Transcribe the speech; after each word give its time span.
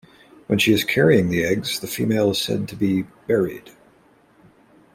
When 0.47 0.57
she 0.57 0.73
is 0.73 0.83
carrying 0.83 1.29
the 1.29 1.43
eggs, 1.45 1.79
the 1.79 1.85
female 1.85 2.31
is 2.31 2.41
said 2.41 2.67
to 2.69 2.75
be 2.75 3.03
"berried". 3.27 3.69